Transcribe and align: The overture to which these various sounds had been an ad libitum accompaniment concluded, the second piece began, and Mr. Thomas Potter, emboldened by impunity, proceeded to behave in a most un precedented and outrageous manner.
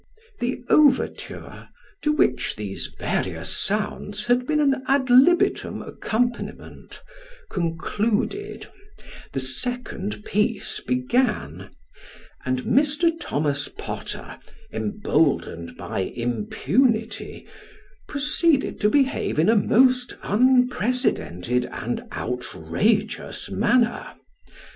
The 0.39 0.63
overture 0.67 1.69
to 2.01 2.11
which 2.11 2.55
these 2.55 2.87
various 2.87 3.55
sounds 3.55 4.25
had 4.25 4.47
been 4.47 4.59
an 4.59 4.81
ad 4.87 5.11
libitum 5.11 5.83
accompaniment 5.83 7.03
concluded, 7.51 8.65
the 9.33 9.39
second 9.39 10.25
piece 10.25 10.79
began, 10.79 11.69
and 12.43 12.63
Mr. 12.63 13.11
Thomas 13.21 13.67
Potter, 13.67 14.39
emboldened 14.73 15.77
by 15.77 15.99
impunity, 15.99 17.45
proceeded 18.07 18.81
to 18.81 18.89
behave 18.89 19.37
in 19.37 19.49
a 19.49 19.55
most 19.55 20.15
un 20.23 20.67
precedented 20.67 21.67
and 21.71 22.07
outrageous 22.11 23.51
manner. 23.51 24.07